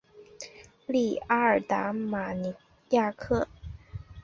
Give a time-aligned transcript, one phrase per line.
[0.87, 2.55] 利阿达尔马尼
[2.89, 3.47] 亚克。